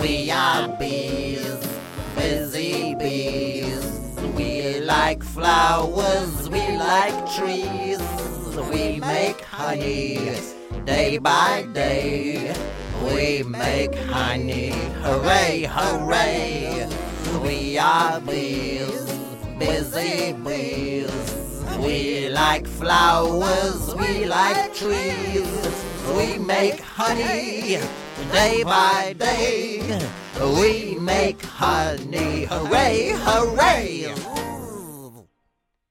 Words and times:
We 0.00 0.30
are 0.30 0.68
bees, 0.78 1.58
busy 2.16 2.94
bees. 2.94 3.84
We 4.34 4.80
like 4.80 5.22
flowers, 5.22 6.48
we 6.48 6.76
like 6.78 7.30
trees. 7.30 8.00
We 8.70 8.98
make 9.00 9.42
honey 9.42 10.38
day 10.86 11.18
by 11.18 11.66
day. 11.74 12.54
We 13.04 13.42
make 13.42 13.94
honey, 13.94 14.70
hooray, 15.02 15.66
hooray. 15.68 16.88
We 17.42 17.78
are 17.78 18.20
bees, 18.20 19.04
busy 19.58 20.32
bees. 20.32 21.64
We 21.78 22.30
like 22.30 22.66
flowers, 22.66 23.94
we 23.94 24.24
like 24.24 24.74
trees. 24.74 25.84
We 26.16 26.38
make 26.38 26.80
honey 26.80 27.78
day 28.32 28.62
by 28.64 29.14
day. 29.18 29.79
We 30.58 30.96
make 30.98 31.40
honey, 31.42 32.44
hooray, 32.44 33.12
hooray. 33.14 33.69